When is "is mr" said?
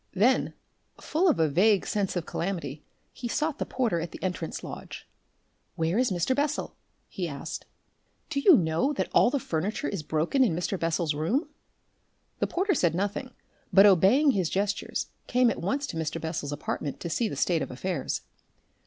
5.99-6.35